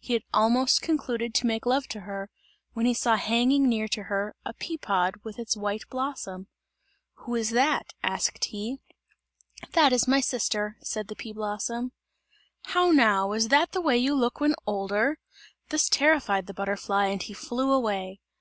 He 0.00 0.14
had 0.14 0.24
almost 0.34 0.82
concluded 0.82 1.34
to 1.34 1.46
make 1.46 1.64
love 1.64 1.86
to 1.90 2.00
her, 2.00 2.30
when 2.72 2.84
he 2.84 2.92
saw 2.94 3.14
hanging 3.14 3.68
near 3.68 3.86
to 3.86 4.02
her, 4.10 4.34
a 4.44 4.52
pea 4.52 4.76
pod 4.76 5.14
with 5.22 5.38
its 5.38 5.56
white 5.56 5.84
blossom. 5.88 6.48
"Who 7.18 7.36
is 7.36 7.50
that?" 7.50 7.92
asked 8.02 8.46
he. 8.46 8.80
"That 9.74 9.92
is 9.92 10.08
my 10.08 10.18
sister," 10.20 10.78
said 10.82 11.06
the 11.06 11.14
pea 11.14 11.32
blossom. 11.32 11.92
"How 12.64 12.90
now, 12.90 13.30
is 13.34 13.50
that 13.50 13.70
the 13.70 13.80
way 13.80 13.96
you 13.96 14.16
look 14.16 14.40
when 14.40 14.56
older?" 14.66 15.20
This 15.68 15.88
terrified 15.88 16.48
the 16.48 16.54
butterfly 16.54 17.06
and 17.06 17.22
he 17.22 17.32
flew 17.32 17.70
away. 17.72 18.18